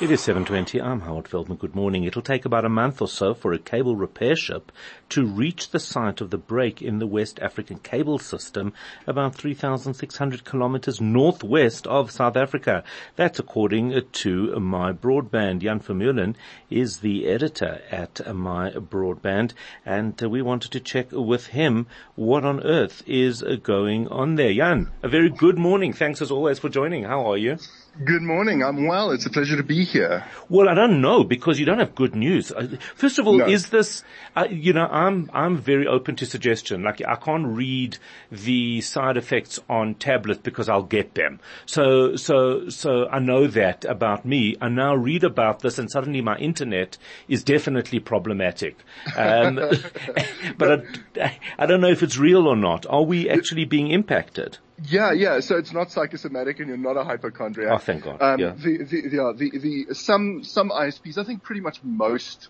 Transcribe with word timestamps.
It 0.00 0.12
is 0.12 0.20
7.20. 0.20 0.80
I'm 0.80 1.00
Howard 1.00 1.26
Feldman. 1.26 1.58
Good 1.58 1.74
morning. 1.74 2.04
It'll 2.04 2.22
take 2.22 2.44
about 2.44 2.64
a 2.64 2.68
month 2.68 3.02
or 3.02 3.08
so 3.08 3.34
for 3.34 3.52
a 3.52 3.58
cable 3.58 3.96
repair 3.96 4.36
ship 4.36 4.70
to 5.08 5.26
reach 5.26 5.72
the 5.72 5.80
site 5.80 6.20
of 6.20 6.30
the 6.30 6.38
break 6.38 6.80
in 6.80 7.00
the 7.00 7.06
West 7.08 7.40
African 7.40 7.80
cable 7.80 8.20
system 8.20 8.72
about 9.08 9.34
3,600 9.34 10.44
kilometers 10.44 11.00
northwest 11.00 11.88
of 11.88 12.12
South 12.12 12.36
Africa. 12.36 12.84
That's 13.16 13.40
according 13.40 14.00
to 14.00 14.60
My 14.60 14.92
Broadband. 14.92 15.62
Jan 15.62 15.80
Vermeulen 15.80 16.36
is 16.70 17.00
the 17.00 17.26
editor 17.26 17.82
at 17.90 18.20
My 18.32 18.70
Broadband 18.70 19.52
and 19.84 20.22
uh, 20.22 20.30
we 20.30 20.42
wanted 20.42 20.70
to 20.70 20.80
check 20.80 21.08
with 21.10 21.48
him 21.48 21.88
what 22.14 22.44
on 22.44 22.62
earth 22.62 23.02
is 23.04 23.42
uh, 23.42 23.56
going 23.60 24.06
on 24.06 24.36
there. 24.36 24.54
Jan, 24.54 24.92
a 25.02 25.08
very 25.08 25.28
good 25.28 25.58
morning. 25.58 25.92
Thanks 25.92 26.22
as 26.22 26.30
always 26.30 26.60
for 26.60 26.68
joining. 26.68 27.02
How 27.02 27.28
are 27.28 27.36
you? 27.36 27.58
Good 28.04 28.22
morning. 28.22 28.62
I'm 28.62 28.86
well. 28.86 29.10
It's 29.10 29.26
a 29.26 29.30
pleasure 29.30 29.56
to 29.56 29.64
be 29.64 29.84
here. 29.84 30.24
Well, 30.48 30.68
I 30.68 30.74
don't 30.74 31.00
know 31.00 31.24
because 31.24 31.58
you 31.58 31.66
don't 31.66 31.80
have 31.80 31.96
good 31.96 32.14
news. 32.14 32.52
Uh, 32.52 32.76
first 32.94 33.18
of 33.18 33.26
all, 33.26 33.38
no. 33.38 33.46
is 33.48 33.70
this, 33.70 34.04
uh, 34.36 34.46
you 34.48 34.72
know, 34.72 34.86
I'm, 34.86 35.28
I'm 35.32 35.56
very 35.56 35.88
open 35.88 36.14
to 36.16 36.26
suggestion. 36.26 36.84
Like 36.84 37.02
I 37.04 37.16
can't 37.16 37.48
read 37.48 37.98
the 38.30 38.82
side 38.82 39.16
effects 39.16 39.58
on 39.68 39.96
tablet 39.96 40.44
because 40.44 40.68
I'll 40.68 40.84
get 40.84 41.14
them. 41.14 41.40
So, 41.66 42.14
so, 42.14 42.68
so 42.68 43.08
I 43.08 43.18
know 43.18 43.48
that 43.48 43.84
about 43.84 44.24
me. 44.24 44.54
I 44.60 44.68
now 44.68 44.94
read 44.94 45.24
about 45.24 45.60
this 45.60 45.80
and 45.80 45.90
suddenly 45.90 46.20
my 46.20 46.36
internet 46.36 46.98
is 47.26 47.42
definitely 47.42 47.98
problematic. 47.98 48.76
Um, 49.16 49.56
but 50.56 50.84
I, 51.20 51.36
I 51.58 51.66
don't 51.66 51.80
know 51.80 51.90
if 51.90 52.04
it's 52.04 52.16
real 52.16 52.46
or 52.46 52.56
not. 52.56 52.86
Are 52.88 53.02
we 53.02 53.28
actually 53.28 53.64
being 53.64 53.90
impacted? 53.90 54.58
Yeah, 54.84 55.12
yeah. 55.12 55.40
So 55.40 55.56
it's 55.56 55.72
not 55.72 55.90
psychosomatic, 55.90 56.60
and 56.60 56.68
you're 56.68 56.76
not 56.76 56.96
a 56.96 57.04
hypochondriac. 57.04 57.72
Oh, 57.72 57.78
thank 57.78 58.04
God. 58.04 58.22
Um, 58.22 58.38
yeah. 58.38 58.52
The, 58.56 58.84
the, 58.84 59.02
yeah, 59.10 59.32
the, 59.34 59.58
the, 59.58 59.94
some, 59.94 60.44
some 60.44 60.70
ISPs, 60.70 61.18
I 61.18 61.24
think 61.24 61.42
pretty 61.42 61.60
much 61.60 61.82
most 61.82 62.48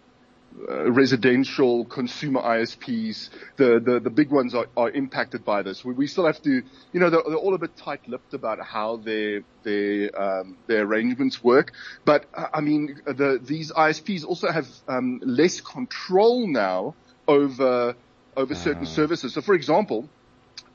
uh, 0.68 0.90
residential 0.90 1.84
consumer 1.84 2.40
ISPs, 2.40 3.30
the, 3.56 3.80
the, 3.80 4.00
the 4.00 4.10
big 4.10 4.30
ones 4.30 4.54
are, 4.54 4.66
are 4.76 4.90
impacted 4.90 5.44
by 5.44 5.62
this. 5.62 5.84
We, 5.84 5.94
we 5.94 6.06
still 6.06 6.26
have 6.26 6.42
to, 6.42 6.62
you 6.92 7.00
know, 7.00 7.10
they're, 7.10 7.22
they're 7.26 7.36
all 7.36 7.54
a 7.54 7.58
bit 7.58 7.76
tight-lipped 7.76 8.34
about 8.34 8.60
how 8.60 8.96
their, 8.96 9.42
their, 9.62 10.20
um, 10.20 10.56
their 10.66 10.82
arrangements 10.82 11.42
work. 11.42 11.72
But, 12.04 12.26
uh, 12.34 12.46
I 12.52 12.60
mean, 12.60 13.00
the, 13.06 13.40
these 13.42 13.72
ISPs 13.72 14.24
also 14.24 14.50
have, 14.50 14.68
um, 14.88 15.20
less 15.24 15.60
control 15.60 16.46
now 16.46 16.94
over, 17.26 17.94
over 18.36 18.54
certain 18.54 18.84
uh. 18.84 18.86
services. 18.86 19.34
So 19.34 19.40
for 19.40 19.54
example, 19.54 20.08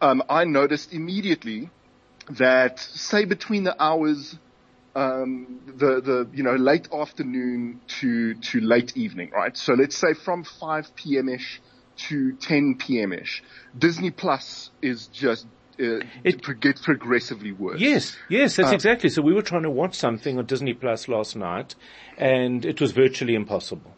um, 0.02 0.24
I 0.30 0.46
noticed 0.46 0.94
immediately 0.94 1.70
that, 2.30 2.80
say, 2.80 3.26
between 3.26 3.64
the 3.64 3.82
hours, 3.82 4.38
um, 4.96 5.62
the 5.66 6.02
the 6.02 6.30
you 6.34 6.44
know 6.44 6.56
late 6.56 6.88
afternoon 6.94 7.82
to 8.00 8.36
to 8.36 8.60
late 8.62 8.96
evening, 8.96 9.32
right? 9.32 9.56
So 9.58 9.74
let's 9.74 9.96
say 9.96 10.14
from 10.14 10.44
5 10.44 10.96
p.m. 10.96 11.30
ish 11.30 11.62
to 12.10 12.34
10 12.34 12.78
p.m. 12.80 13.14
ish, 13.14 13.44
Disney 13.78 14.12
Plus 14.12 14.70
is 14.82 15.08
just 15.08 15.46
uh, 15.80 16.06
it 16.24 16.42
gets 16.60 16.82
progressively 16.82 17.52
worse. 17.52 17.82
Yes, 17.82 18.16
yes, 18.30 18.56
that's 18.56 18.70
um, 18.70 18.76
exactly. 18.76 19.10
So 19.10 19.22
we 19.22 19.34
were 19.34 19.42
trying 19.42 19.64
to 19.64 19.72
watch 19.72 19.96
something 19.96 20.38
on 20.38 20.46
Disney 20.46 20.74
Plus 20.74 21.08
last 21.08 21.36
night, 21.36 21.76
and 22.18 22.64
it 22.64 22.80
was 22.80 22.92
virtually 22.92 23.36
impossible. 23.36 23.96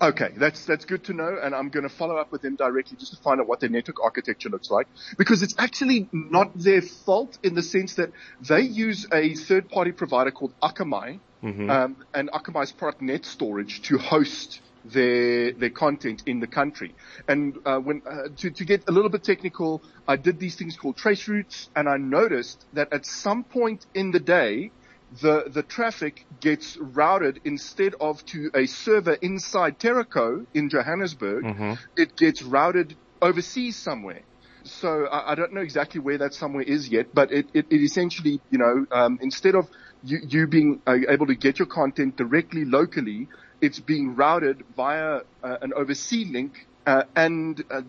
Okay, 0.00 0.32
that's 0.36 0.66
that's 0.66 0.84
good 0.84 1.04
to 1.04 1.14
know, 1.14 1.38
and 1.42 1.54
I'm 1.54 1.70
going 1.70 1.88
to 1.88 1.94
follow 1.94 2.16
up 2.16 2.30
with 2.30 2.42
them 2.42 2.54
directly 2.54 2.98
just 2.98 3.16
to 3.16 3.22
find 3.22 3.40
out 3.40 3.48
what 3.48 3.60
their 3.60 3.70
network 3.70 4.02
architecture 4.02 4.50
looks 4.50 4.70
like, 4.70 4.88
because 5.16 5.42
it's 5.42 5.54
actually 5.56 6.06
not 6.12 6.52
their 6.54 6.82
fault 6.82 7.38
in 7.42 7.54
the 7.54 7.62
sense 7.62 7.94
that 7.94 8.10
they 8.46 8.60
use 8.60 9.06
a 9.10 9.34
third-party 9.34 9.92
provider 9.92 10.30
called 10.30 10.52
Akamai, 10.62 11.18
mm-hmm. 11.42 11.70
um, 11.70 11.96
and 12.12 12.30
Akamai's 12.30 12.72
product 12.72 13.00
NetStorage 13.00 13.82
to 13.84 13.96
host 13.96 14.60
their 14.84 15.52
their 15.52 15.70
content 15.70 16.22
in 16.26 16.40
the 16.40 16.46
country. 16.46 16.94
And 17.26 17.56
uh, 17.64 17.78
when 17.78 18.02
uh, 18.06 18.28
to 18.36 18.50
to 18.50 18.64
get 18.66 18.84
a 18.88 18.92
little 18.92 19.10
bit 19.10 19.24
technical, 19.24 19.82
I 20.06 20.16
did 20.16 20.38
these 20.38 20.56
things 20.56 20.76
called 20.76 20.98
trace 20.98 21.26
routes, 21.26 21.70
and 21.74 21.88
I 21.88 21.96
noticed 21.96 22.66
that 22.74 22.92
at 22.92 23.06
some 23.06 23.44
point 23.44 23.86
in 23.94 24.10
the 24.10 24.20
day 24.20 24.72
the, 25.22 25.44
the 25.48 25.62
traffic 25.62 26.26
gets 26.40 26.76
routed 26.76 27.40
instead 27.44 27.94
of 28.00 28.24
to 28.26 28.50
a 28.54 28.66
server 28.66 29.14
inside 29.14 29.78
Teraco 29.78 30.46
in 30.52 30.68
Johannesburg, 30.68 31.44
mm-hmm. 31.44 31.72
it 31.96 32.16
gets 32.16 32.42
routed 32.42 32.96
overseas 33.22 33.76
somewhere. 33.76 34.22
So 34.64 35.06
I, 35.06 35.32
I, 35.32 35.34
don't 35.36 35.52
know 35.52 35.60
exactly 35.60 36.00
where 36.00 36.18
that 36.18 36.34
somewhere 36.34 36.64
is 36.64 36.88
yet, 36.88 37.14
but 37.14 37.30
it, 37.32 37.46
it, 37.54 37.66
it 37.70 37.80
essentially, 37.82 38.40
you 38.50 38.58
know, 38.58 38.86
um, 38.90 39.18
instead 39.22 39.54
of 39.54 39.68
you, 40.02 40.18
you 40.28 40.46
being 40.46 40.82
uh, 40.86 40.96
able 41.08 41.26
to 41.26 41.36
get 41.36 41.58
your 41.58 41.66
content 41.66 42.16
directly 42.16 42.64
locally, 42.64 43.28
it's 43.60 43.78
being 43.78 44.16
routed 44.16 44.64
via 44.76 45.20
uh, 45.42 45.56
an 45.62 45.72
overseas 45.74 46.28
link, 46.30 46.66
uh, 46.84 47.04
and 47.14 47.62
uh, 47.70 47.82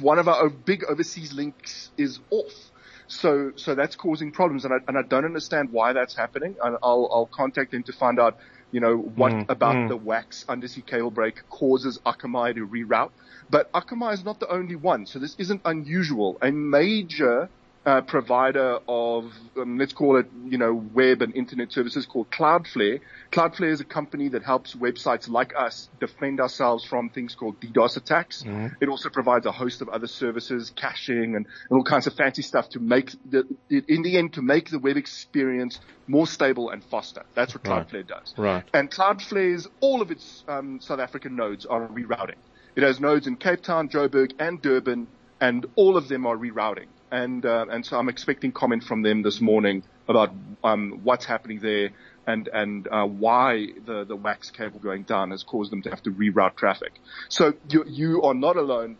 one 0.00 0.18
of 0.18 0.28
our 0.28 0.48
big 0.48 0.84
overseas 0.84 1.32
links 1.32 1.90
is 1.96 2.20
off. 2.30 2.70
So, 3.14 3.52
so 3.54 3.74
that's 3.74 3.94
causing 3.94 4.32
problems, 4.32 4.64
and 4.64 4.74
I, 4.74 4.78
and 4.88 4.98
I 4.98 5.02
don't 5.02 5.24
understand 5.24 5.70
why 5.70 5.92
that's 5.92 6.14
happening. 6.14 6.56
And 6.62 6.76
I'll, 6.82 7.08
I'll 7.12 7.30
contact 7.32 7.70
them 7.70 7.84
to 7.84 7.92
find 7.92 8.18
out, 8.18 8.38
you 8.72 8.80
know, 8.80 8.96
what 8.96 9.32
mm, 9.32 9.48
about 9.48 9.76
mm. 9.76 9.88
the 9.88 9.96
WACS 9.96 10.48
undersea 10.48 10.82
cable 10.82 11.12
break 11.12 11.48
causes 11.48 12.00
Akamai 12.04 12.56
to 12.56 12.66
reroute. 12.66 13.12
But 13.48 13.70
Akamai 13.72 14.14
is 14.14 14.24
not 14.24 14.40
the 14.40 14.48
only 14.48 14.74
one, 14.74 15.06
so 15.06 15.20
this 15.20 15.36
isn't 15.38 15.60
unusual. 15.64 16.38
A 16.42 16.50
major 16.50 17.48
uh, 17.86 18.00
provider 18.00 18.78
of, 18.88 19.32
um, 19.58 19.78
let's 19.78 19.92
call 19.92 20.16
it, 20.16 20.26
you 20.46 20.56
know, 20.56 20.72
web 20.72 21.20
and 21.20 21.36
internet 21.36 21.70
services 21.70 22.06
called 22.06 22.30
Cloudflare. 22.30 23.00
Cloudflare 23.30 23.70
is 23.70 23.80
a 23.80 23.84
company 23.84 24.28
that 24.28 24.42
helps 24.42 24.74
websites 24.74 25.28
like 25.28 25.52
us 25.56 25.88
defend 26.00 26.40
ourselves 26.40 26.84
from 26.84 27.10
things 27.10 27.34
called 27.34 27.60
DDoS 27.60 27.96
attacks. 27.96 28.42
Mm-hmm. 28.42 28.68
It 28.80 28.88
also 28.88 29.10
provides 29.10 29.44
a 29.44 29.52
host 29.52 29.82
of 29.82 29.88
other 29.90 30.06
services, 30.06 30.72
caching 30.74 31.36
and, 31.36 31.46
and 31.46 31.46
all 31.70 31.84
kinds 31.84 32.06
of 32.06 32.14
fancy 32.14 32.42
stuff 32.42 32.70
to 32.70 32.80
make 32.80 33.10
the, 33.28 33.46
in 33.68 34.02
the 34.02 34.16
end, 34.16 34.34
to 34.34 34.42
make 34.42 34.70
the 34.70 34.78
web 34.78 34.96
experience 34.96 35.78
more 36.06 36.26
stable 36.26 36.70
and 36.70 36.82
faster. 36.84 37.24
That's 37.34 37.54
what 37.54 37.64
Cloudflare 37.64 37.94
right. 37.94 38.06
does. 38.06 38.34
Right. 38.38 38.64
And 38.72 38.90
Cloudflare's, 38.90 39.68
all 39.80 40.00
of 40.00 40.10
its 40.10 40.42
um, 40.48 40.80
South 40.80 41.00
African 41.00 41.36
nodes 41.36 41.66
are 41.66 41.86
rerouting. 41.88 42.36
It 42.76 42.82
has 42.82 42.98
nodes 42.98 43.26
in 43.26 43.36
Cape 43.36 43.62
Town, 43.62 43.88
Joburg, 43.88 44.32
and 44.38 44.60
Durban, 44.60 45.06
and 45.40 45.66
all 45.76 45.96
of 45.96 46.08
them 46.08 46.26
are 46.26 46.36
rerouting 46.36 46.86
and 47.14 47.46
uh, 47.46 47.66
and 47.70 47.86
so 47.86 47.96
I'm 47.96 48.08
expecting 48.08 48.50
comment 48.50 48.82
from 48.82 49.02
them 49.02 49.22
this 49.22 49.40
morning 49.40 49.84
about 50.08 50.30
um, 50.64 51.00
what's 51.04 51.24
happening 51.24 51.60
there 51.60 51.90
and 52.26 52.48
and 52.48 52.88
uh, 52.88 53.06
why 53.06 53.68
the 53.86 54.04
the 54.04 54.16
WACS 54.16 54.52
cable 54.52 54.80
going 54.80 55.04
down 55.04 55.30
has 55.30 55.44
caused 55.44 55.70
them 55.70 55.82
to 55.82 55.90
have 55.90 56.02
to 56.02 56.10
reroute 56.10 56.56
traffic. 56.56 57.00
So 57.28 57.54
you 57.68 57.84
you 57.86 58.22
are 58.22 58.34
not 58.34 58.56
alone. 58.56 58.96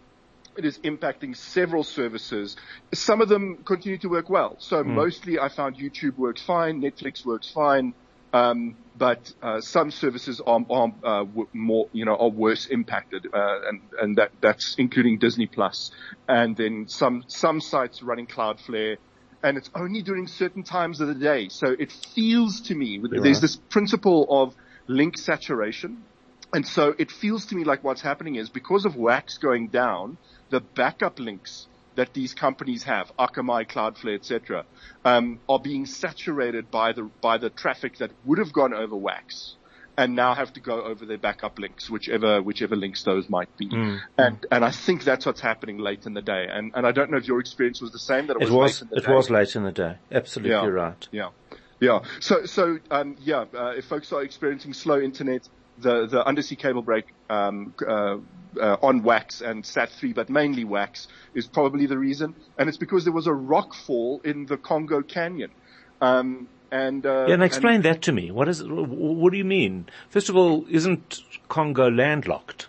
It 0.56 0.64
is 0.64 0.78
impacting 0.78 1.36
several 1.36 1.82
services. 1.82 2.56
Some 2.92 3.20
of 3.20 3.28
them 3.28 3.64
continue 3.64 3.98
to 3.98 4.08
work 4.08 4.30
well. 4.30 4.54
So 4.60 4.84
mm. 4.84 4.86
mostly 4.86 5.40
I 5.40 5.48
found 5.48 5.76
YouTube 5.76 6.16
works 6.16 6.42
fine, 6.42 6.80
Netflix 6.80 7.26
works 7.26 7.50
fine, 7.50 7.94
um, 8.34 8.76
but 8.96 9.32
uh, 9.42 9.60
some 9.60 9.92
services 9.92 10.40
are, 10.44 10.60
are 10.68 10.92
uh, 11.04 11.24
more, 11.52 11.88
you 11.92 12.04
know, 12.04 12.16
are 12.16 12.28
worse 12.28 12.66
impacted, 12.66 13.26
uh, 13.32 13.68
and 13.68 13.80
and 14.00 14.16
that 14.16 14.32
that's 14.40 14.74
including 14.76 15.18
Disney 15.18 15.46
Plus, 15.46 15.92
and 16.28 16.56
then 16.56 16.86
some 16.88 17.22
some 17.28 17.60
sites 17.60 18.02
running 18.02 18.26
Cloudflare, 18.26 18.96
and 19.44 19.56
it's 19.56 19.70
only 19.76 20.02
during 20.02 20.26
certain 20.26 20.64
times 20.64 21.00
of 21.00 21.06
the 21.06 21.14
day. 21.14 21.48
So 21.48 21.76
it 21.78 21.92
feels 21.92 22.60
to 22.62 22.74
me 22.74 22.98
You're 23.00 23.22
there's 23.22 23.36
right. 23.36 23.42
this 23.42 23.56
principle 23.56 24.26
of 24.28 24.54
link 24.88 25.16
saturation, 25.16 26.02
and 26.52 26.66
so 26.66 26.92
it 26.98 27.12
feels 27.12 27.46
to 27.46 27.54
me 27.54 27.62
like 27.62 27.84
what's 27.84 28.02
happening 28.02 28.34
is 28.34 28.48
because 28.48 28.84
of 28.84 28.94
WACS 28.94 29.38
going 29.40 29.68
down, 29.68 30.18
the 30.50 30.60
backup 30.60 31.20
links 31.20 31.68
that 31.96 32.12
these 32.14 32.34
companies 32.34 32.84
have, 32.84 33.12
Akamai, 33.18 33.68
Cloudflare, 33.68 34.16
etc., 34.16 34.64
um, 35.04 35.40
are 35.48 35.58
being 35.58 35.86
saturated 35.86 36.70
by 36.70 36.92
the 36.92 37.10
by 37.20 37.38
the 37.38 37.50
traffic 37.50 37.98
that 37.98 38.10
would 38.24 38.38
have 38.38 38.52
gone 38.52 38.74
over 38.74 38.96
WACS, 38.96 39.54
and 39.96 40.14
now 40.14 40.34
have 40.34 40.52
to 40.54 40.60
go 40.60 40.82
over 40.82 41.06
their 41.06 41.18
backup 41.18 41.58
links, 41.58 41.88
whichever 41.88 42.42
whichever 42.42 42.76
links 42.76 43.02
those 43.04 43.28
might 43.28 43.54
be. 43.56 43.68
Mm. 43.68 44.00
And 44.18 44.46
and 44.50 44.64
I 44.64 44.70
think 44.70 45.04
that's 45.04 45.26
what's 45.26 45.40
happening 45.40 45.78
late 45.78 46.06
in 46.06 46.14
the 46.14 46.22
day. 46.22 46.46
And 46.50 46.72
and 46.74 46.86
I 46.86 46.92
don't 46.92 47.10
know 47.10 47.18
if 47.18 47.26
your 47.26 47.40
experience 47.40 47.80
was 47.80 47.92
the 47.92 47.98
same. 47.98 48.26
That 48.26 48.36
it, 48.40 48.48
it 48.48 48.50
was, 48.50 48.82
it 48.82 49.04
day. 49.06 49.12
was 49.12 49.30
late 49.30 49.54
in 49.56 49.64
the 49.64 49.72
day. 49.72 49.98
Absolutely 50.10 50.52
yeah. 50.52 50.66
right. 50.66 51.08
Yeah. 51.12 51.28
Yeah. 51.84 52.00
So, 52.20 52.46
so, 52.46 52.78
um, 52.90 53.16
yeah, 53.20 53.44
uh, 53.54 53.74
if 53.76 53.84
folks 53.84 54.12
are 54.12 54.22
experiencing 54.22 54.72
slow 54.72 55.00
internet, 55.00 55.48
the, 55.78 56.06
the 56.06 56.26
undersea 56.26 56.56
cable 56.56 56.82
break, 56.82 57.06
um, 57.28 57.74
uh, 57.86 58.18
uh, 58.60 58.76
on 58.82 59.02
WACS 59.02 59.42
and 59.42 59.64
SAT3, 59.64 60.14
but 60.14 60.30
mainly 60.30 60.64
WACS 60.64 61.08
is 61.34 61.46
probably 61.46 61.86
the 61.86 61.98
reason. 61.98 62.34
And 62.58 62.68
it's 62.68 62.78
because 62.78 63.04
there 63.04 63.12
was 63.12 63.26
a 63.26 63.32
rock 63.32 63.74
fall 63.74 64.20
in 64.24 64.46
the 64.46 64.56
Congo 64.56 65.02
Canyon. 65.02 65.50
Um, 66.00 66.48
and, 66.70 67.04
uh, 67.04 67.26
yeah, 67.28 67.34
and 67.34 67.42
explain 67.42 67.76
and, 67.76 67.84
that 67.84 68.02
to 68.02 68.12
me. 68.12 68.30
What 68.30 68.48
is, 68.48 68.62
what 68.64 69.32
do 69.32 69.38
you 69.38 69.44
mean? 69.44 69.88
First 70.08 70.28
of 70.28 70.36
all, 70.36 70.64
isn't 70.68 71.20
Congo 71.48 71.90
landlocked? 71.90 72.68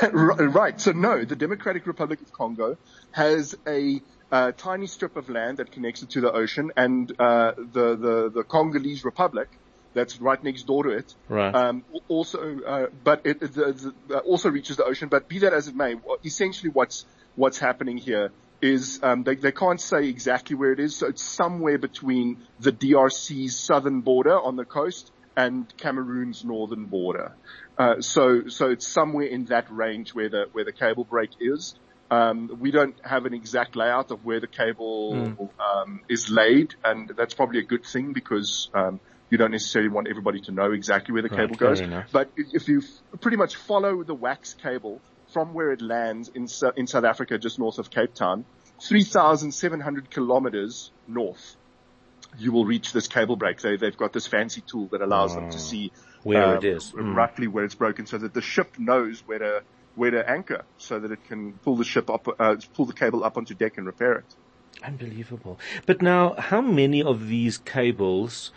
right. 0.12 0.80
So 0.80 0.92
no, 0.92 1.24
the 1.24 1.36
Democratic 1.36 1.86
Republic 1.86 2.20
of 2.22 2.32
Congo 2.32 2.76
has 3.12 3.54
a 3.66 4.00
a 4.30 4.52
tiny 4.52 4.86
strip 4.86 5.16
of 5.16 5.28
land 5.28 5.58
that 5.58 5.70
connects 5.72 6.02
it 6.02 6.10
to 6.10 6.20
the 6.22 6.32
ocean, 6.32 6.72
and 6.76 7.12
uh, 7.18 7.52
the, 7.56 7.96
the 7.96 8.30
the 8.34 8.44
Congolese 8.44 9.04
Republic 9.04 9.48
that's 9.94 10.20
right 10.20 10.42
next 10.42 10.62
door 10.62 10.84
to 10.84 10.90
it. 10.90 11.14
Right. 11.28 11.54
Um, 11.54 11.84
also, 12.08 12.60
uh, 12.60 12.86
but 13.04 13.26
it, 13.26 13.42
it 13.42 13.54
the, 13.54 13.94
the, 14.08 14.18
also 14.20 14.50
reaches 14.50 14.76
the 14.76 14.84
ocean. 14.84 15.08
But 15.08 15.28
be 15.28 15.40
that 15.40 15.52
as 15.52 15.68
it 15.68 15.76
may, 15.76 15.96
essentially 16.24 16.70
what's 16.70 17.04
what's 17.36 17.58
happening 17.58 17.98
here 17.98 18.30
is 18.60 19.00
um, 19.02 19.24
they, 19.24 19.34
they 19.34 19.52
can't 19.52 19.80
say 19.80 20.08
exactly 20.08 20.54
where 20.56 20.72
it 20.72 20.80
is. 20.80 20.96
So 20.96 21.08
it's 21.08 21.22
somewhere 21.22 21.78
between 21.78 22.38
the 22.60 22.72
DRC's 22.72 23.58
southern 23.58 24.00
border 24.00 24.38
on 24.40 24.56
the 24.56 24.64
coast 24.64 25.10
and 25.36 25.72
Cameroon's 25.78 26.44
northern 26.44 26.86
border. 26.86 27.36
Uh, 27.78 28.00
so 28.00 28.48
so 28.48 28.70
it's 28.70 28.86
somewhere 28.92 29.26
in 29.26 29.46
that 29.46 29.66
range 29.70 30.14
where 30.14 30.28
the 30.28 30.46
where 30.52 30.64
the 30.64 30.72
cable 30.72 31.04
break 31.04 31.30
is. 31.40 31.74
Um, 32.10 32.50
we 32.60 32.70
don't 32.70 32.94
have 33.02 33.24
an 33.24 33.32
exact 33.32 33.74
layout 33.74 34.10
of 34.10 34.22
where 34.22 34.38
the 34.40 34.46
cable 34.46 35.14
Mm. 35.16 35.38
um, 35.38 36.00
is 36.10 36.28
laid, 36.28 36.74
and 36.84 37.10
that's 37.16 37.32
probably 37.32 37.60
a 37.60 37.64
good 37.64 37.86
thing 37.90 38.12
because 38.12 38.68
um, 38.74 39.00
you 39.30 39.38
don't 39.38 39.50
necessarily 39.52 39.88
want 39.88 40.08
everybody 40.08 40.42
to 40.42 40.52
know 40.52 40.72
exactly 40.72 41.14
where 41.14 41.22
the 41.22 41.30
Right, 41.30 41.48
cable 41.48 41.56
goes. 41.56 41.80
But 42.12 42.30
if 42.36 42.68
you 42.68 42.80
f- 42.80 43.20
pretty 43.20 43.38
much 43.38 43.56
follow 43.56 44.04
the 44.04 44.14
WACS 44.14 44.54
cable 44.62 45.00
from 45.32 45.54
where 45.54 45.72
it 45.72 45.80
lands 45.80 46.28
in, 46.34 46.46
in 46.76 46.86
South 46.86 47.04
Africa, 47.04 47.38
just 47.38 47.58
north 47.58 47.78
of 47.78 47.88
Cape 47.90 48.12
Town, 48.14 48.44
3,700 48.86 50.10
kilometers 50.10 50.92
north, 51.06 51.56
you 52.38 52.52
will 52.52 52.64
reach 52.64 52.92
this 52.92 53.08
cable 53.08 53.36
break. 53.36 53.60
They, 53.60 53.76
they've 53.76 53.96
got 53.96 54.12
this 54.12 54.26
fancy 54.26 54.62
tool 54.62 54.86
that 54.92 55.00
allows 55.00 55.34
them 55.34 55.50
to 55.50 55.58
see 55.58 55.92
Where 56.22 56.44
um, 56.44 56.56
it 56.56 56.64
is. 56.64 56.92
Mm. 56.92 57.14
roughly 57.14 57.46
where 57.46 57.64
it's 57.64 57.74
broken, 57.74 58.06
so 58.06 58.18
that 58.18 58.34
the 58.34 58.42
ship 58.42 58.78
knows 58.78 59.22
where 59.26 59.38
to 59.38 59.62
where 59.94 60.10
to 60.10 60.28
anchor, 60.28 60.64
so 60.78 60.98
that 60.98 61.12
it 61.12 61.22
can 61.28 61.52
pull 61.52 61.76
the 61.76 61.84
ship 61.84 62.08
up, 62.08 62.26
uh, 62.40 62.56
pull 62.74 62.86
the 62.86 62.94
cable 62.94 63.24
up 63.24 63.36
onto 63.36 63.54
deck 63.54 63.76
and 63.76 63.86
repair 63.86 64.14
it. 64.14 64.24
Unbelievable. 64.82 65.60
But 65.84 66.00
now, 66.00 66.34
how 66.38 66.62
many 66.62 67.02
of 67.02 67.28
these 67.28 67.58
cables 67.58 68.52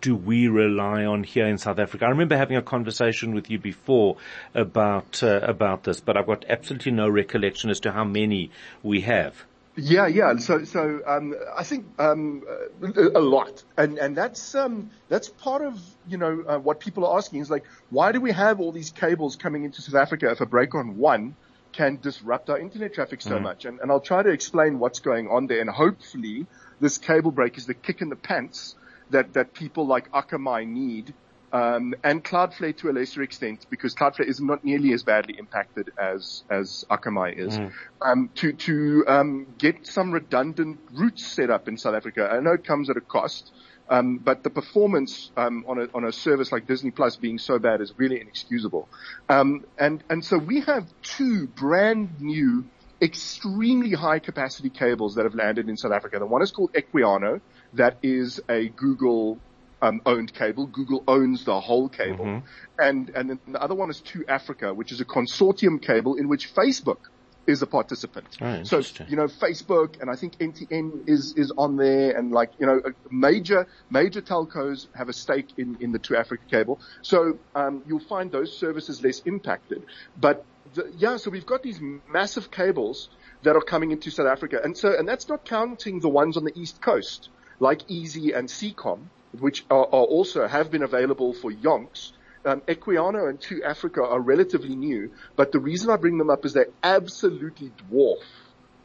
do 0.00 0.16
we 0.16 0.48
rely 0.48 1.04
on 1.04 1.24
here 1.24 1.46
in 1.46 1.58
South 1.58 1.78
Africa? 1.78 2.06
I 2.06 2.08
remember 2.08 2.36
having 2.36 2.56
a 2.56 2.62
conversation 2.62 3.34
with 3.34 3.50
you 3.50 3.58
before 3.58 4.16
about 4.54 5.22
uh, 5.22 5.40
about 5.42 5.84
this, 5.84 6.00
but 6.00 6.16
I've 6.16 6.26
got 6.26 6.44
absolutely 6.48 6.92
no 6.92 7.08
recollection 7.08 7.70
as 7.70 7.80
to 7.80 7.92
how 7.92 8.04
many 8.04 8.50
we 8.82 9.02
have. 9.02 9.44
Yeah, 9.76 10.08
yeah. 10.08 10.36
So, 10.36 10.64
so 10.64 11.00
um, 11.06 11.34
I 11.56 11.62
think 11.62 11.86
um, 11.98 12.42
a, 12.82 13.20
lot, 13.20 13.62
and 13.76 13.98
and 13.98 14.16
that's 14.16 14.54
um, 14.54 14.90
that's 15.08 15.28
part 15.28 15.62
of 15.62 15.80
you 16.08 16.18
know 16.18 16.42
uh, 16.46 16.58
what 16.58 16.80
people 16.80 17.06
are 17.06 17.16
asking 17.16 17.40
is 17.40 17.50
like, 17.50 17.64
why 17.88 18.10
do 18.10 18.20
we 18.20 18.32
have 18.32 18.60
all 18.60 18.72
these 18.72 18.90
cables 18.90 19.36
coming 19.36 19.64
into 19.64 19.80
South 19.80 19.94
Africa 19.94 20.30
if 20.30 20.40
a 20.40 20.46
break 20.46 20.74
on 20.74 20.96
one 20.96 21.36
can 21.72 22.00
disrupt 22.02 22.50
our 22.50 22.58
internet 22.58 22.94
traffic 22.94 23.22
so 23.22 23.38
much? 23.38 23.64
And, 23.64 23.78
and 23.78 23.92
I'll 23.92 24.00
try 24.00 24.24
to 24.24 24.30
explain 24.30 24.80
what's 24.80 24.98
going 24.98 25.28
on 25.28 25.46
there, 25.46 25.60
and 25.60 25.70
hopefully 25.70 26.46
this 26.80 26.98
cable 26.98 27.30
break 27.30 27.56
is 27.56 27.66
the 27.66 27.74
kick 27.74 28.02
in 28.02 28.08
the 28.08 28.16
pants 28.16 28.74
that 29.10 29.34
that 29.34 29.54
people 29.54 29.86
like 29.86 30.10
Akamai 30.10 30.66
need. 30.66 31.14
Um, 31.52 31.94
and 32.04 32.22
Cloudflare 32.22 32.76
to 32.78 32.90
a 32.90 32.92
lesser 32.92 33.22
extent, 33.22 33.66
because 33.70 33.94
Cloudflare 33.94 34.28
is 34.28 34.40
not 34.40 34.64
nearly 34.64 34.92
as 34.92 35.02
badly 35.02 35.34
impacted 35.36 35.90
as 35.98 36.44
as 36.48 36.84
Akamai 36.88 37.36
is 37.36 37.58
um, 38.00 38.30
to 38.36 38.52
to 38.52 39.04
um, 39.08 39.46
get 39.58 39.84
some 39.84 40.12
redundant 40.12 40.78
routes 40.92 41.26
set 41.26 41.50
up 41.50 41.66
in 41.66 41.76
South 41.76 41.94
Africa. 41.94 42.28
I 42.30 42.38
know 42.38 42.52
it 42.52 42.64
comes 42.64 42.88
at 42.88 42.96
a 42.96 43.00
cost, 43.00 43.50
um, 43.88 44.18
but 44.18 44.44
the 44.44 44.50
performance 44.50 45.32
um, 45.36 45.64
on 45.66 45.80
a 45.80 45.88
on 45.92 46.04
a 46.04 46.12
service 46.12 46.52
like 46.52 46.68
Disney 46.68 46.92
Plus 46.92 47.16
being 47.16 47.38
so 47.38 47.58
bad 47.58 47.80
is 47.80 47.92
really 47.96 48.20
inexcusable. 48.20 48.88
Um, 49.28 49.64
and 49.76 50.04
and 50.08 50.24
so 50.24 50.38
we 50.38 50.60
have 50.60 50.86
two 51.02 51.48
brand 51.48 52.20
new, 52.20 52.64
extremely 53.02 53.90
high 53.90 54.20
capacity 54.20 54.70
cables 54.70 55.16
that 55.16 55.24
have 55.24 55.34
landed 55.34 55.68
in 55.68 55.76
South 55.76 55.92
Africa. 55.92 56.20
The 56.20 56.26
one 56.26 56.42
is 56.42 56.52
called 56.52 56.72
Equiano, 56.74 57.40
that 57.72 57.98
is 58.04 58.40
a 58.48 58.68
Google. 58.68 59.40
Um, 59.82 60.02
owned 60.04 60.34
cable. 60.34 60.66
Google 60.66 61.02
owns 61.08 61.44
the 61.44 61.58
whole 61.58 61.88
cable, 61.88 62.42
and 62.78 63.08
and 63.10 63.30
then 63.30 63.40
the 63.48 63.62
other 63.62 63.74
one 63.74 63.88
is 63.88 64.02
2Africa, 64.02 64.76
which 64.76 64.92
is 64.92 65.00
a 65.00 65.06
consortium 65.06 65.80
cable 65.80 66.16
in 66.16 66.28
which 66.28 66.54
Facebook 66.54 66.98
is 67.46 67.62
a 67.62 67.66
participant. 67.66 68.26
Oh, 68.40 68.62
so, 68.64 68.82
you 69.08 69.16
know, 69.16 69.26
Facebook 69.26 70.00
and 70.00 70.10
I 70.10 70.16
think 70.16 70.38
MTN 70.38 71.08
is, 71.08 71.34
is 71.36 71.52
on 71.56 71.76
there 71.76 72.16
and 72.16 72.32
like, 72.32 72.52
you 72.58 72.66
know, 72.66 72.80
major, 73.10 73.66
major 73.90 74.22
telcos 74.22 74.86
have 74.94 75.08
a 75.08 75.12
stake 75.12 75.48
in, 75.56 75.76
in 75.80 75.92
the 75.92 75.98
2Africa 75.98 76.48
cable. 76.50 76.80
So, 77.02 77.38
um, 77.54 77.82
you'll 77.86 78.00
find 78.00 78.30
those 78.30 78.56
services 78.56 79.02
less 79.02 79.20
impacted. 79.20 79.84
But 80.18 80.44
the, 80.74 80.92
yeah, 80.96 81.16
so 81.16 81.30
we've 81.30 81.46
got 81.46 81.62
these 81.62 81.80
massive 82.08 82.50
cables 82.50 83.08
that 83.42 83.56
are 83.56 83.62
coming 83.62 83.90
into 83.90 84.10
South 84.10 84.26
Africa. 84.26 84.60
And 84.62 84.76
so, 84.76 84.96
and 84.96 85.08
that's 85.08 85.28
not 85.28 85.44
counting 85.44 86.00
the 86.00 86.08
ones 86.08 86.36
on 86.36 86.44
the 86.44 86.52
East 86.58 86.80
Coast, 86.80 87.30
like 87.58 87.86
EASSy 87.88 88.36
and 88.36 88.48
Seacom, 88.48 89.06
which 89.38 89.64
are, 89.70 89.84
are 89.84 90.04
also 90.04 90.46
have 90.46 90.70
been 90.70 90.82
available 90.82 91.32
for 91.32 91.50
yonks. 91.52 92.12
Um, 92.44 92.62
Equiano 92.62 93.28
and 93.28 93.38
2Africa 93.38 94.02
are 94.02 94.20
relatively 94.20 94.74
new, 94.74 95.12
but 95.36 95.52
the 95.52 95.58
reason 95.60 95.90
I 95.90 95.96
bring 95.96 96.16
them 96.16 96.30
up 96.30 96.44
is 96.46 96.54
they 96.54 96.64
absolutely 96.82 97.70
dwarf 97.90 98.22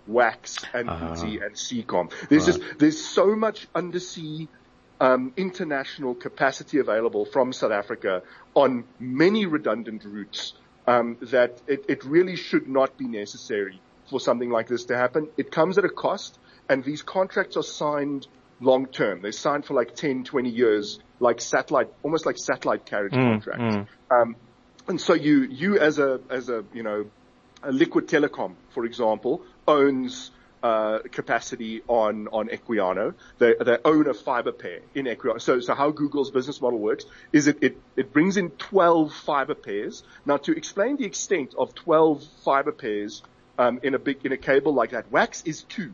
WACS 0.09 0.65
and. 0.74 0.89
EASSy 0.89 1.44
and 1.45 1.56
Seacom. 1.56 2.12
There's 2.30 2.47
Right. 2.47 2.59
just 2.62 2.80
there's 2.80 3.03
so 3.03 3.36
much 3.36 3.68
undersea 3.74 4.47
um, 5.00 5.33
international 5.36 6.15
capacity 6.15 6.80
available 6.80 7.25
from 7.25 7.51
South 7.53 7.71
Africa 7.71 8.21
on 8.53 8.86
many 9.00 9.45
redundant 9.45 10.03
routes 10.06 10.53
um, 10.88 11.18
that 11.21 11.62
it, 11.68 11.86
it 11.89 12.03
really 12.06 12.36
should 12.36 12.68
not 12.68 12.97
be 12.97 13.07
necessary 13.07 13.81
for 14.09 14.19
something 14.19 14.50
like 14.50 14.68
this 14.68 14.86
to 14.86 14.95
happen. 14.97 15.30
It 15.38 15.51
comes 15.51 15.77
at 15.77 15.86
a 15.86 15.89
cost, 15.89 16.39
and 16.69 16.83
these 16.83 17.01
contracts 17.01 17.57
are 17.57 17.63
signed 17.63 18.27
long 18.60 18.88
term. 18.88 19.22
They're 19.22 19.31
signed 19.31 19.66
for 19.66 19.74
like 19.74 19.96
10, 19.96 20.24
20 20.24 20.50
years, 20.50 21.00
like 21.19 21.42
satellite, 21.42 21.90
almost 22.04 22.25
like 22.25 22.38
satellite 22.38 22.86
carriage 22.86 23.13
contracts. 23.13 23.92
Um, 24.12 24.36
and 24.88 25.02
so 25.02 25.13
you, 25.13 25.44
you 25.44 25.80
as 25.80 26.00
a, 26.00 26.22
as 26.30 26.50
a, 26.50 26.63
you 26.74 26.84
know, 26.84 27.06
a 27.63 27.72
Liquid 27.72 28.07
Telecom, 28.07 28.56
for 28.69 28.86
example, 28.86 29.42
owns 29.68 30.31
uh, 30.66 31.00
capacity 31.12 31.84
on 31.88 32.28
on 32.30 32.48
Equiano. 32.48 33.13
They 33.38 33.54
they 33.63 33.78
own 33.86 34.07
a 34.07 34.16
fiber 34.16 34.52
pair 34.52 34.80
in 34.96 35.06
Equiano. 35.06 35.40
So 35.40 35.60
so 35.60 35.75
how 35.75 35.92
Google's 35.92 36.31
business 36.31 36.60
model 36.60 36.80
works 36.80 37.06
is 37.31 37.48
it 37.48 37.57
it, 37.62 37.78
it 37.96 38.12
brings 38.12 38.36
in 38.36 38.50
12 38.50 39.13
fiber 39.13 39.54
pairs. 39.54 40.04
Now 40.25 40.38
to 40.38 40.54
explain 40.54 40.98
the 40.98 41.06
extent 41.06 41.54
of 41.56 41.75
12 41.75 42.24
fiber 42.44 42.72
pairs 42.72 43.22
um, 43.60 43.80
in 43.84 43.94
a 43.94 44.00
big 44.00 44.25
in 44.25 44.31
a 44.31 44.38
cable 44.38 44.74
like 44.74 44.90
that, 44.92 45.12
WACS 45.12 45.44
is 45.46 45.63
two, 45.63 45.94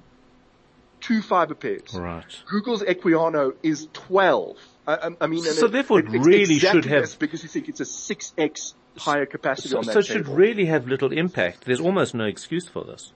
two 1.01 1.21
fiber 1.21 1.55
pairs. 1.55 1.93
Right. 1.93 2.23
Google's 2.49 2.83
Equiano 2.83 3.53
is 3.63 3.87
12. 3.93 4.57
I, 4.87 5.11
I- 5.19 5.27
mean, 5.27 5.43
So 5.43 5.65
it- 5.65 5.71
therefore 5.71 5.99
it 5.99 6.05
it's 6.13 6.25
really 6.25 6.55
exactly 6.55 6.81
should 6.83 6.91
have- 6.91 7.19
because 7.19 7.43
you 7.43 7.49
think 7.49 7.69
it's 7.69 7.79
a 7.81 7.85
6x 7.85 8.73
higher 8.97 9.25
capacity 9.25 9.69
So, 9.69 9.77
on 9.79 9.85
that 9.85 9.93
so 9.93 9.99
it 9.99 10.05
should 10.05 10.25
cable. 10.25 10.35
really 10.35 10.65
have 10.65 10.87
little 10.87 11.11
impact. 11.11 11.65
There's 11.65 11.79
almost 11.79 12.13
no 12.15 12.25
excuse 12.25 12.67
for 12.67 12.83
this. 12.83 13.11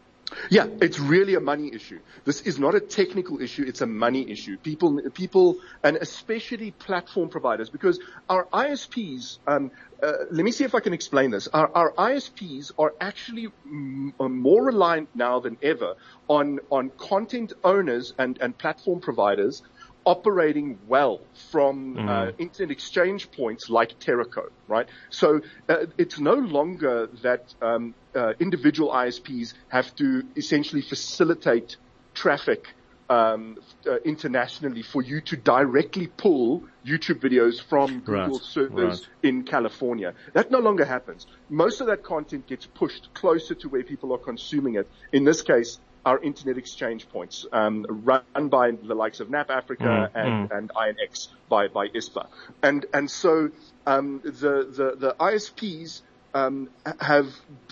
Yeah, 0.50 0.66
it's 0.82 1.00
really 1.00 1.36
a 1.36 1.40
money 1.40 1.72
issue. 1.74 2.00
This 2.24 2.42
is 2.42 2.58
not 2.58 2.74
a 2.74 2.80
technical 2.80 3.40
issue, 3.42 3.64
it's 3.68 3.82
a 3.82 3.86
money 3.86 4.30
issue. 4.30 4.58
People, 4.58 5.00
people, 5.14 5.58
and 5.84 5.98
especially 5.98 6.72
platform 6.72 7.30
providers, 7.30 7.70
because 7.70 8.00
our 8.28 8.48
ISPs, 8.52 9.38
um, 9.48 9.70
uh, 10.06 10.26
let 10.30 10.46
me 10.46 10.52
see 10.52 10.64
if 10.64 10.76
I 10.76 10.80
can 10.80 10.94
explain 10.94 11.32
this. 11.32 11.48
Our, 11.48 11.72
our 11.74 11.92
ISPs 11.94 12.72
are 12.78 12.94
actually 13.02 13.48
mm, 13.68 14.14
are 14.20 14.30
more 14.30 14.64
reliant 14.64 15.10
now 15.16 15.40
than 15.40 15.58
ever 15.62 15.96
on, 16.28 16.60
on 16.70 16.92
content 16.98 17.54
owners 17.64 18.14
and, 18.18 18.38
and 18.42 18.58
platform 18.58 19.00
providers 19.00 19.64
operating 20.06 20.78
well 20.88 21.22
from 21.50 21.98
uh, 22.08 22.32
internet 22.38 22.70
exchange 22.70 23.32
points 23.32 23.72
like 23.72 24.00
Teraco, 24.00 24.50
right? 24.68 24.86
So 25.10 25.42
uh, 25.68 25.88
it's 25.98 26.20
no 26.20 26.36
longer 26.36 27.08
that 27.24 27.52
um, 27.60 27.96
uh, 28.14 28.34
individual 28.40 28.92
ISPs 28.92 29.56
have 29.70 29.96
to 29.96 30.22
essentially 30.36 30.84
facilitate 30.84 31.78
traffic 32.14 32.76
um, 33.10 33.58
uh, 33.88 33.98
internationally 33.98 34.82
for 34.82 35.02
you 35.02 35.22
to 35.22 35.38
directly 35.38 36.08
pull 36.08 36.64
YouTube 36.86 37.20
videos 37.20 37.62
from 37.62 38.04
Right, 38.06 38.26
Google 38.26 38.40
servers 38.40 39.02
right. 39.02 39.30
in 39.30 39.44
California. 39.44 40.14
That 40.34 40.52
no 40.52 40.60
longer 40.60 40.86
happens. 40.86 41.28
Most 41.50 41.82
of 41.82 41.88
that 41.88 42.04
content 42.04 42.48
gets 42.48 42.66
pushed 42.66 43.14
closer 43.14 43.56
to 43.56 43.70
where 43.70 43.84
people 43.84 44.14
are 44.14 44.18
consuming 44.18 44.76
it. 44.76 44.90
In 45.12 45.24
this 45.24 45.42
case, 45.42 45.80
our 46.06 46.22
internet 46.22 46.58
exchange 46.58 47.10
points, 47.10 47.48
um, 47.52 47.86
run 47.90 48.48
by 48.50 48.72
the 48.72 48.94
likes 48.94 49.20
of 49.20 49.30
NAP 49.30 49.50
Africa 49.50 50.12
and, 50.14 50.52
and 50.52 50.70
INX 50.70 51.30
by, 51.50 51.68
by 51.68 51.88
ISPA. 51.88 52.28
And, 52.62 52.86
and 52.94 53.10
so, 53.10 53.50
um, 53.88 54.22
the, 54.24 54.30
the, 54.30 54.96
the 54.98 55.16
ISPs, 55.20 56.02
um, 56.36 56.70
have 57.00 57.28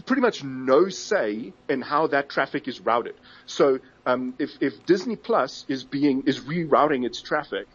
pretty 0.06 0.22
much 0.22 0.44
no 0.44 0.88
say 0.90 1.54
in 1.70 1.82
how 1.82 2.08
that 2.08 2.30
traffic 2.30 2.68
is 2.68 2.80
routed. 2.80 3.16
So, 3.46 3.80
um, 4.06 4.34
if, 4.40 4.52
if 4.62 4.86
Disney 4.86 5.18
Plus 5.18 5.66
is 5.68 5.84
being, 5.84 6.24
is 6.26 6.40
rerouting 6.40 7.06
its 7.06 7.22
traffic, 7.22 7.68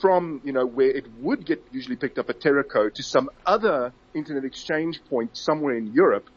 from, 0.00 0.40
you 0.44 0.52
know, 0.52 0.64
where 0.64 0.88
it 0.88 1.06
would 1.20 1.44
get 1.44 1.62
usually 1.70 1.96
picked 1.96 2.18
up 2.18 2.30
at 2.30 2.40
Teraco 2.40 2.92
to 2.92 3.02
some 3.02 3.28
other 3.44 3.92
internet 4.14 4.44
exchange 4.44 5.04
point 5.10 5.36
somewhere 5.36 5.76
in 5.76 5.92
Europe, 5.92 6.30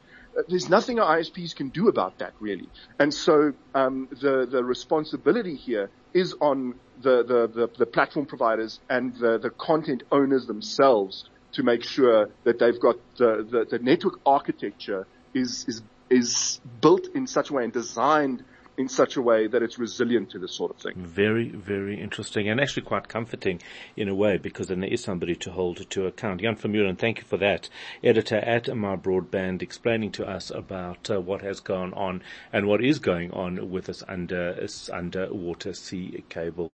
there's 0.50 0.70
nothing 0.70 1.00
our 1.00 1.18
ISPs 1.18 1.56
can 1.56 1.70
do 1.70 1.88
about 1.88 2.20
that 2.20 2.34
really. 2.42 2.70
And 3.00 3.12
so 3.14 3.54
um, 3.74 4.08
the 4.12 4.46
the 4.46 4.64
responsibility 4.64 5.56
here 5.56 5.90
is 6.14 6.36
on 6.42 6.76
the, 7.02 7.24
the, 7.24 7.48
the, 7.48 7.70
the 7.78 7.86
platform 7.86 8.26
providers 8.26 8.80
and 8.90 9.16
the, 9.16 9.38
the 9.38 9.50
content 9.52 10.04
owners 10.12 10.46
themselves 10.46 11.30
to 11.54 11.64
make 11.64 11.84
sure 11.84 12.30
that 12.44 12.60
they've 12.60 12.80
got 12.80 12.98
the, 13.18 13.48
the, 13.50 13.78
the 13.78 13.84
network 13.84 14.20
architecture 14.26 15.08
is, 15.34 15.66
is, 15.68 15.82
is 16.10 16.62
built 16.82 17.08
in 17.16 17.28
such 17.28 17.50
a 17.50 17.54
way 17.54 17.64
and 17.64 17.74
designed 17.74 18.44
in 18.78 18.88
such 18.88 19.18
a 19.18 19.22
way 19.22 19.48
that 19.48 19.64
it's 19.64 19.80
resilient 19.80 20.30
to 20.30 20.40
this 20.40 20.54
sort 20.54 20.72
of 20.72 20.78
thing. 20.78 20.94
Very, 20.96 21.50
very 21.50 22.00
interesting 22.00 22.48
and 22.48 22.62
actually 22.62 22.84
quite 22.84 23.08
comforting 23.08 23.60
in 23.96 24.08
a 24.08 24.14
way 24.14 24.38
because 24.38 24.68
then 24.68 24.82
there 24.82 24.94
is 24.94 25.04
somebody 25.04 25.36
to 25.36 25.52
hold 25.52 25.90
to 25.90 26.06
account. 26.06 26.42
Jan 26.42 26.56
Vermeulen, 26.56 26.98
thank 26.98 27.18
you 27.18 27.24
for 27.24 27.38
that. 27.38 27.70
Editor 28.04 28.38
at 28.38 28.66
MyBroadband 28.66 29.64
explaining 29.64 30.12
to 30.12 30.28
us 30.28 30.52
about 30.52 31.10
uh, 31.10 31.20
what 31.20 31.42
has 31.42 31.60
gone 31.60 31.94
on 31.94 32.22
and 32.54 32.68
what 32.68 32.84
is 32.84 33.00
going 33.00 33.32
on 33.32 33.72
with 33.72 33.86
this 33.86 34.04
under, 34.08 34.68
underwater 34.94 35.74
sea 35.74 36.24
cable. 36.30 36.66